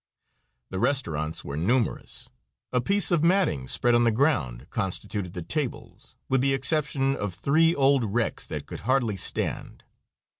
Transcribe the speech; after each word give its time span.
The 0.71 0.79
restaurants 0.79 1.45
were 1.45 1.55
numerous. 1.55 2.27
A 2.73 2.81
piece 2.81 3.11
of 3.11 3.23
matting 3.23 3.67
spread 3.67 3.93
on 3.93 4.03
the 4.03 4.09
ground 4.11 4.67
constituted 4.71 5.33
the 5.33 5.43
tables, 5.43 6.15
with 6.27 6.41
the 6.41 6.55
exception 6.55 7.15
of 7.15 7.35
three 7.35 7.75
old 7.75 8.03
wrecks 8.05 8.47
that 8.47 8.65
could 8.65 8.79
hardly 8.79 9.15
stand. 9.15 9.83